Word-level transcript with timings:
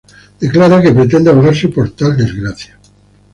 Declara 0.43 0.81
que 0.81 0.95
pretende 0.99 1.29
ahogarse 1.29 1.67
por 1.67 1.91
tal 1.91 2.17
desgracia. 2.17 2.73